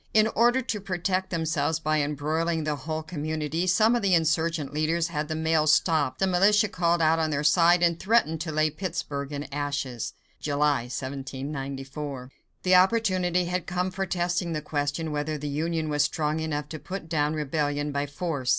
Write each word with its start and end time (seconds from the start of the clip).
In 0.15 0.25
order 0.35 0.63
to 0.63 0.81
protect 0.81 1.29
themselves 1.29 1.79
by 1.79 2.01
embroiling 2.01 2.63
the 2.63 2.75
whole 2.75 3.03
community, 3.03 3.67
some 3.67 3.95
of 3.95 4.01
the 4.01 4.15
insurgent 4.15 4.73
leaders 4.73 5.09
had 5.09 5.27
the 5.27 5.35
mail 5.35 5.67
stopped, 5.67 6.17
the 6.17 6.25
militia 6.25 6.69
called 6.69 7.03
out 7.03 7.19
on 7.19 7.29
their 7.29 7.43
side, 7.43 7.83
and 7.83 7.99
threatened 7.99 8.41
to 8.41 8.51
lay 8.51 8.71
Pittsburg 8.71 9.31
in 9.31 9.43
ashes 9.53 10.13
(July, 10.39 10.85
1794). 10.89 12.31
The 12.63 12.73
opportunity 12.73 13.45
had 13.45 13.67
come 13.67 13.91
for 13.91 14.07
testing 14.07 14.53
the 14.53 14.61
question 14.63 15.11
whether 15.11 15.37
the 15.37 15.47
Union 15.47 15.87
was 15.87 16.03
strong 16.03 16.39
enough 16.39 16.67
to 16.69 16.79
put 16.79 17.07
down 17.07 17.35
rebellion 17.35 17.91
by 17.91 18.07
force. 18.07 18.49